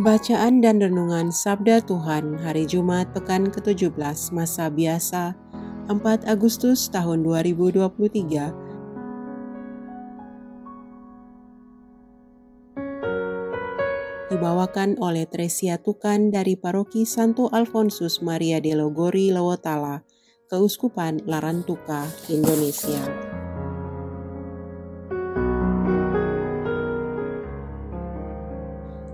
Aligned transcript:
Bacaan 0.00 0.64
dan 0.64 0.80
Renungan 0.80 1.28
Sabda 1.28 1.84
Tuhan 1.84 2.40
Hari 2.40 2.64
Jumat 2.64 3.12
Pekan 3.12 3.52
ke-17 3.52 4.32
Masa 4.32 4.72
Biasa 4.72 5.36
4 5.92 6.24
Agustus 6.24 6.88
tahun 6.88 7.20
2023 7.20 7.92
Dibawakan 14.32 14.96
oleh 15.04 15.28
Tresia 15.28 15.76
Tukan 15.76 16.32
dari 16.32 16.56
Paroki 16.56 17.04
Santo 17.04 17.52
Alfonsus 17.52 18.24
Maria 18.24 18.56
de 18.56 18.72
Logori 18.72 19.28
Lewotala, 19.28 20.00
Keuskupan 20.48 21.28
Larantuka, 21.28 22.08
Indonesia. 22.32 23.29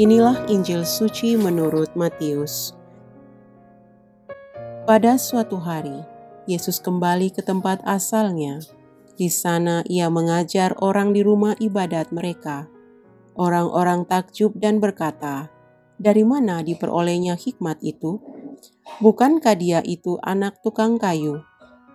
Inilah 0.00 0.48
Injil 0.48 0.88
suci 0.88 1.36
menurut 1.36 1.92
Matius. 1.92 2.72
Pada 4.88 5.20
suatu 5.20 5.60
hari, 5.60 5.92
Yesus 6.48 6.80
kembali 6.80 7.28
ke 7.28 7.44
tempat 7.44 7.84
asalnya. 7.84 8.64
Di 9.20 9.28
sana 9.28 9.84
ia 9.84 10.08
mengajar 10.08 10.72
orang 10.80 11.12
di 11.12 11.20
rumah 11.20 11.52
ibadat 11.60 12.16
mereka. 12.16 12.64
Orang-orang 13.36 14.08
takjub 14.08 14.56
dan 14.56 14.80
berkata, 14.80 15.52
"Dari 16.00 16.24
mana 16.24 16.64
diperolehnya 16.64 17.36
hikmat 17.36 17.84
itu? 17.84 18.24
Bukankah 19.04 19.52
dia 19.52 19.84
itu 19.84 20.16
anak 20.24 20.64
tukang 20.64 20.96
kayu? 20.96 21.44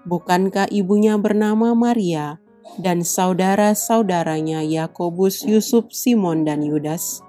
Bukankah 0.06 0.70
ibunya 0.70 1.17
bernama 1.17 1.73
Maria 1.73 2.38
dan 2.78 3.02
saudara-saudaranya 3.02 4.61
Yakobus, 4.61 5.42
Yusuf, 5.42 5.89
Simon, 5.89 6.45
dan 6.45 6.61
Yudas?" 6.61 7.26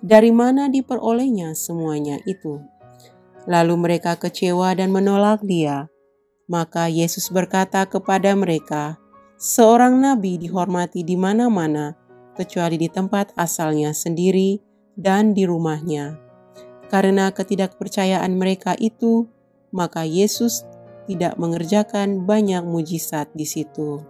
Dari 0.00 0.32
mana 0.32 0.68
diperolehnya 0.72 1.52
semuanya 1.52 2.20
itu. 2.24 2.60
Lalu 3.48 3.74
mereka 3.76 4.16
kecewa 4.16 4.72
dan 4.76 4.92
menolak 4.92 5.40
dia. 5.44 5.88
Maka 6.50 6.90
Yesus 6.90 7.30
berkata 7.30 7.86
kepada 7.86 8.34
mereka, 8.34 8.98
"Seorang 9.38 10.02
nabi 10.02 10.36
dihormati 10.36 11.06
di 11.06 11.14
mana-mana, 11.14 11.94
kecuali 12.34 12.76
di 12.76 12.90
tempat 12.90 13.32
asalnya 13.38 13.94
sendiri 13.94 14.58
dan 14.98 15.32
di 15.32 15.46
rumahnya." 15.46 16.18
Karena 16.90 17.30
ketidakpercayaan 17.30 18.34
mereka 18.34 18.74
itu, 18.74 19.30
maka 19.70 20.02
Yesus 20.02 20.66
tidak 21.06 21.38
mengerjakan 21.38 22.26
banyak 22.26 22.66
mujizat 22.66 23.30
di 23.30 23.46
situ. 23.46 24.02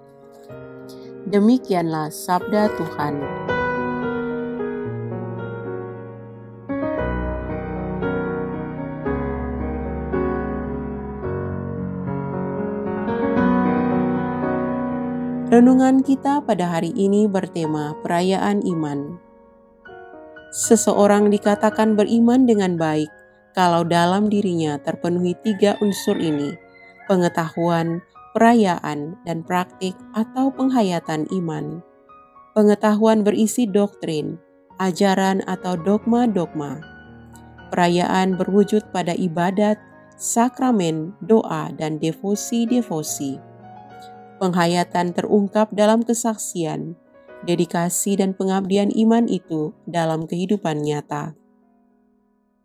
Demikianlah 1.28 2.08
sabda 2.08 2.72
Tuhan. 2.80 3.14
Renungan 15.50 16.06
kita 16.06 16.46
pada 16.46 16.78
hari 16.78 16.94
ini 16.94 17.26
bertema 17.26 17.98
perayaan 18.06 18.62
iman. 18.62 19.18
Seseorang 20.54 21.26
dikatakan 21.26 21.98
beriman 21.98 22.46
dengan 22.46 22.78
baik 22.78 23.10
kalau 23.50 23.82
dalam 23.82 24.30
dirinya 24.30 24.78
terpenuhi 24.78 25.34
tiga 25.42 25.74
unsur 25.82 26.22
ini: 26.22 26.54
pengetahuan, 27.10 27.98
perayaan, 28.30 29.18
dan 29.26 29.42
praktik 29.42 29.98
atau 30.14 30.54
penghayatan 30.54 31.26
iman. 31.34 31.82
Pengetahuan 32.54 33.26
berisi 33.26 33.66
doktrin, 33.66 34.38
ajaran 34.78 35.42
atau 35.50 35.74
dogma-dogma. 35.74 36.78
Perayaan 37.74 38.38
berwujud 38.38 38.86
pada 38.94 39.18
ibadat, 39.18 39.82
sakramen, 40.14 41.10
doa, 41.26 41.74
dan 41.74 41.98
devosi-devosi 41.98 43.49
penghayatan 44.40 45.12
terungkap 45.12 45.68
dalam 45.76 46.00
kesaksian, 46.00 46.96
dedikasi 47.44 48.16
dan 48.16 48.32
pengabdian 48.32 48.88
iman 48.90 49.28
itu 49.28 49.76
dalam 49.84 50.24
kehidupan 50.24 50.80
nyata. 50.80 51.36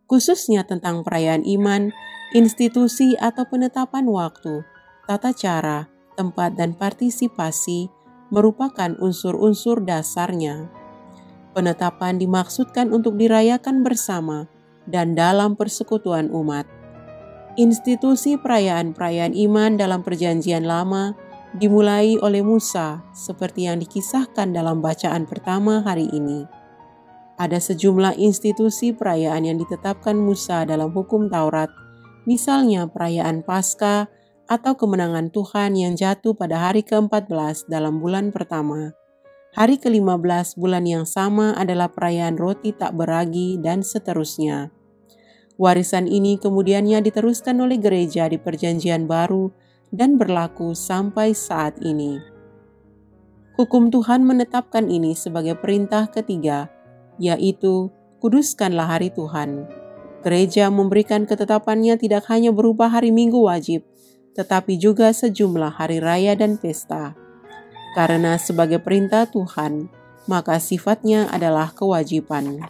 Khususnya 0.08 0.64
tentang 0.64 1.04
perayaan 1.04 1.44
iman, 1.44 1.92
institusi 2.32 3.20
atau 3.20 3.44
penetapan 3.46 4.08
waktu, 4.08 4.64
tata 5.04 5.36
cara, 5.36 5.92
tempat 6.16 6.56
dan 6.56 6.74
partisipasi 6.74 7.92
merupakan 8.32 8.96
unsur-unsur 8.98 9.84
dasarnya. 9.84 10.72
Penetapan 11.52 12.20
dimaksudkan 12.20 12.92
untuk 12.92 13.16
dirayakan 13.20 13.84
bersama 13.84 14.48
dan 14.88 15.16
dalam 15.16 15.58
persekutuan 15.58 16.30
umat. 16.32 16.68
Institusi 17.56 18.36
perayaan-perayaan 18.36 19.32
iman 19.48 19.80
dalam 19.80 20.04
Perjanjian 20.04 20.68
Lama 20.68 21.16
dimulai 21.56 22.20
oleh 22.20 22.44
Musa, 22.44 23.04
seperti 23.16 23.68
yang 23.72 23.80
dikisahkan 23.80 24.52
dalam 24.52 24.84
bacaan 24.84 25.24
pertama 25.24 25.80
hari 25.82 26.08
ini. 26.12 26.44
Ada 27.36 27.60
sejumlah 27.60 28.16
institusi 28.16 28.96
perayaan 28.96 29.44
yang 29.48 29.58
ditetapkan 29.60 30.16
Musa 30.16 30.64
dalam 30.64 30.92
hukum 30.92 31.28
Taurat, 31.28 31.68
misalnya 32.24 32.88
perayaan 32.88 33.44
Paskah 33.44 34.08
atau 34.48 34.78
kemenangan 34.78 35.34
Tuhan 35.34 35.76
yang 35.76 35.98
jatuh 35.98 36.38
pada 36.38 36.70
hari 36.70 36.86
ke-14 36.86 37.68
dalam 37.68 38.00
bulan 38.00 38.30
pertama. 38.32 38.94
Hari 39.56 39.80
ke-15 39.80 40.60
bulan 40.60 40.84
yang 40.84 41.08
sama 41.08 41.56
adalah 41.56 41.88
perayaan 41.88 42.36
roti 42.36 42.76
tak 42.76 42.92
beragi 42.92 43.56
dan 43.64 43.84
seterusnya. 43.84 44.72
Warisan 45.56 46.12
ini 46.12 46.36
kemudiannya 46.36 47.00
diteruskan 47.00 47.64
oleh 47.64 47.80
gereja 47.80 48.28
di 48.28 48.36
Perjanjian 48.36 49.08
Baru 49.08 49.56
dan 49.94 50.18
berlaku 50.18 50.74
sampai 50.74 51.36
saat 51.36 51.78
ini. 51.82 52.22
Hukum 53.56 53.88
Tuhan 53.88 54.28
menetapkan 54.28 54.92
ini 54.92 55.16
sebagai 55.16 55.56
perintah 55.56 56.12
ketiga, 56.12 56.68
yaitu 57.16 57.88
kuduskanlah 58.20 58.98
hari 58.98 59.14
Tuhan. 59.14 59.70
Gereja 60.26 60.68
memberikan 60.74 61.30
ketetapannya 61.30 61.96
tidak 62.02 62.26
hanya 62.34 62.50
berupa 62.50 62.90
hari 62.90 63.14
Minggu 63.14 63.46
wajib, 63.46 63.86
tetapi 64.36 64.76
juga 64.76 65.14
sejumlah 65.16 65.78
hari 65.78 66.04
raya 66.04 66.36
dan 66.36 66.60
pesta. 66.60 67.16
Karena 67.96 68.36
sebagai 68.36 68.84
perintah 68.84 69.24
Tuhan, 69.30 69.88
maka 70.28 70.60
sifatnya 70.60 71.32
adalah 71.32 71.72
kewajiban. 71.72 72.68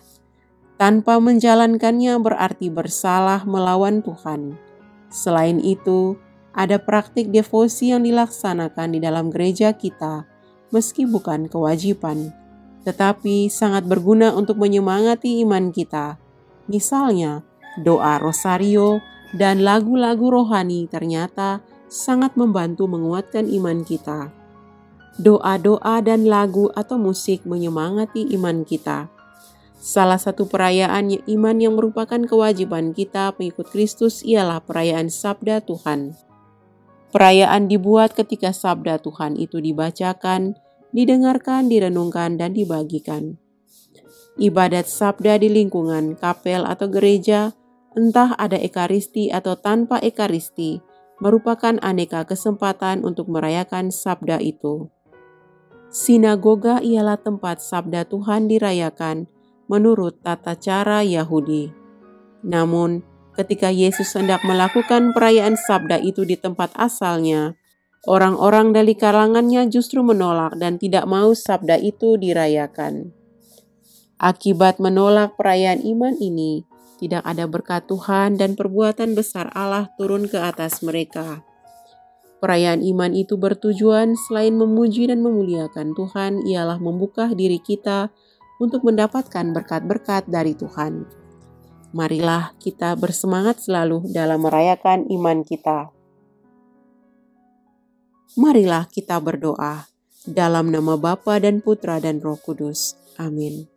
Tanpa 0.76 1.18
menjalankannya 1.24 2.20
berarti 2.20 2.68
bersalah 2.70 3.48
melawan 3.48 4.04
Tuhan. 4.04 4.60
Selain 5.08 5.58
itu, 5.64 6.20
ada 6.56 6.80
praktik 6.80 7.36
devosi 7.36 7.92
yang 7.92 8.08
dilaksanakan 8.08 8.96
di 8.96 9.00
dalam 9.04 9.28
gereja 9.28 9.76
kita, 9.76 10.24
meski 10.72 11.04
bukan 11.04 11.52
kewajiban, 11.52 12.32
tetapi 12.88 13.52
sangat 13.52 13.84
berguna 13.84 14.32
untuk 14.32 14.56
menyemangati 14.56 15.44
iman 15.44 15.76
kita. 15.76 16.16
Misalnya, 16.72 17.44
doa 17.84 18.18
rosario 18.24 19.04
dan 19.36 19.68
lagu-lagu 19.68 20.32
rohani 20.32 20.88
ternyata 20.88 21.60
sangat 21.92 22.40
membantu 22.40 22.88
menguatkan 22.88 23.52
iman 23.52 23.84
kita. 23.84 24.32
Doa-doa 25.20 26.04
dan 26.04 26.28
lagu 26.28 26.72
atau 26.76 26.96
musik 26.96 27.44
menyemangati 27.44 28.32
iman 28.36 28.64
kita. 28.68 29.12
Salah 29.80 30.18
satu 30.18 30.50
perayaan 30.50 31.14
iman 31.30 31.58
yang 31.62 31.78
merupakan 31.78 32.18
kewajiban 32.18 32.92
kita 32.92 33.32
pengikut 33.38 33.70
Kristus 33.70 34.26
ialah 34.26 34.60
perayaan 34.64 35.14
Sabda 35.14 35.62
Tuhan. 35.62 36.18
Perayaan 37.16 37.72
dibuat 37.72 38.12
ketika 38.12 38.52
sabda 38.52 39.00
Tuhan 39.00 39.40
itu 39.40 39.64
dibacakan, 39.64 40.60
didengarkan, 40.92 41.72
direnungkan, 41.72 42.36
dan 42.36 42.52
dibagikan. 42.52 43.40
Ibadat 44.36 44.84
sabda 44.92 45.40
di 45.40 45.48
lingkungan 45.48 46.20
kapel 46.20 46.68
atau 46.68 46.92
gereja, 46.92 47.56
entah 47.96 48.36
ada 48.36 48.60
ekaristi 48.60 49.32
atau 49.32 49.56
tanpa 49.56 50.04
ekaristi, 50.04 50.84
merupakan 51.24 51.80
aneka 51.80 52.28
kesempatan 52.28 53.08
untuk 53.08 53.32
merayakan 53.32 53.96
sabda 53.96 54.44
itu. 54.44 54.92
Sinagoga 55.88 56.84
ialah 56.84 57.16
tempat 57.16 57.64
sabda 57.64 58.04
Tuhan 58.12 58.52
dirayakan 58.52 59.32
menurut 59.72 60.20
tata 60.20 60.60
cara 60.60 61.00
Yahudi. 61.00 61.72
Namun, 62.44 63.15
ketika 63.36 63.70
Yesus 63.70 64.16
hendak 64.16 64.42
melakukan 64.48 65.12
perayaan 65.12 65.60
sabda 65.60 66.00
itu 66.00 66.24
di 66.24 66.40
tempat 66.40 66.72
asalnya, 66.80 67.60
orang-orang 68.08 68.72
dari 68.72 68.96
kalangannya 68.96 69.68
justru 69.68 70.02
menolak 70.02 70.56
dan 70.56 70.80
tidak 70.80 71.06
mau 71.06 71.36
sabda 71.36 71.78
itu 71.78 72.16
dirayakan. 72.16 73.12
Akibat 74.16 74.80
menolak 74.80 75.36
perayaan 75.36 75.84
iman 75.84 76.16
ini, 76.18 76.64
tidak 76.96 77.28
ada 77.28 77.44
berkat 77.44 77.84
Tuhan 77.92 78.40
dan 78.40 78.56
perbuatan 78.56 79.12
besar 79.12 79.52
Allah 79.52 79.92
turun 80.00 80.32
ke 80.32 80.40
atas 80.40 80.80
mereka. 80.80 81.44
Perayaan 82.40 82.80
iman 82.80 83.12
itu 83.12 83.36
bertujuan 83.36 84.16
selain 84.16 84.56
memuji 84.56 85.12
dan 85.12 85.20
memuliakan 85.20 85.92
Tuhan 85.98 86.48
ialah 86.48 86.80
membuka 86.80 87.32
diri 87.36 87.60
kita 87.60 88.14
untuk 88.64 88.88
mendapatkan 88.88 89.52
berkat-berkat 89.52 90.32
dari 90.32 90.56
Tuhan. 90.56 91.25
Marilah 91.96 92.52
kita 92.60 92.92
bersemangat 93.00 93.64
selalu 93.64 94.12
dalam 94.12 94.44
merayakan 94.44 95.08
iman 95.16 95.48
kita. 95.48 95.96
Marilah 98.36 98.92
kita 98.92 99.16
berdoa 99.24 99.88
dalam 100.28 100.76
nama 100.76 101.00
Bapa 101.00 101.40
dan 101.40 101.64
Putra 101.64 102.04
dan 102.04 102.20
Roh 102.20 102.36
Kudus. 102.36 103.00
Amin. 103.16 103.72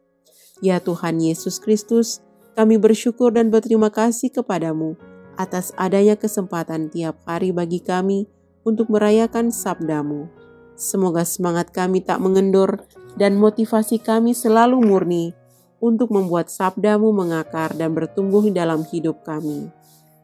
Ya 0.58 0.82
Tuhan 0.82 1.22
Yesus 1.22 1.62
Kristus, 1.62 2.18
kami 2.58 2.74
bersyukur 2.74 3.30
dan 3.30 3.54
berterima 3.54 3.86
kasih 3.94 4.34
kepadamu 4.34 4.98
atas 5.38 5.70
adanya 5.78 6.18
kesempatan 6.18 6.90
tiap 6.90 7.22
hari 7.22 7.54
bagi 7.54 7.78
kami 7.78 8.26
untuk 8.66 8.90
merayakan 8.90 9.54
sabdamu. 9.54 10.26
Semoga 10.74 11.22
semangat 11.22 11.70
kami 11.70 12.02
tak 12.02 12.18
mengendur 12.18 12.82
dan 13.14 13.38
motivasi 13.38 14.02
kami 14.02 14.34
selalu 14.34 14.82
murni 14.82 15.37
untuk 15.78 16.10
membuat 16.10 16.50
sabdamu 16.50 17.14
mengakar 17.14 17.74
dan 17.74 17.94
bertumbuh 17.94 18.46
dalam 18.50 18.82
hidup 18.86 19.22
kami. 19.22 19.70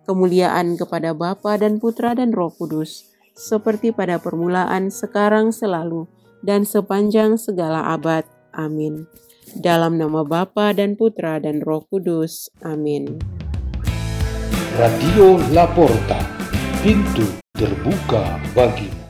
Kemuliaan 0.05 0.77
kepada 0.77 1.17
Bapa 1.17 1.57
dan 1.57 1.81
Putra 1.81 2.13
dan 2.13 2.35
Roh 2.35 2.53
Kudus, 2.53 3.09
seperti 3.33 3.91
pada 3.91 4.21
permulaan, 4.21 4.93
sekarang, 4.93 5.51
selalu, 5.51 6.07
dan 6.45 6.69
sepanjang 6.69 7.41
segala 7.41 7.89
abad. 7.97 8.29
Amin. 8.53 9.09
Dalam 9.57 9.97
nama 9.97 10.23
Bapa 10.27 10.77
dan 10.77 10.99
Putra 10.99 11.41
dan 11.41 11.65
Roh 11.65 11.87
Kudus. 11.89 12.53
Amin. 12.61 13.23
Radio 14.75 15.39
Laporta, 15.55 16.19
pintu 16.83 17.39
terbuka 17.55 18.43
bagimu. 18.53 19.04